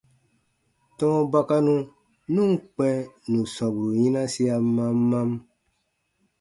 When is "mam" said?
4.75-4.97, 5.11-5.29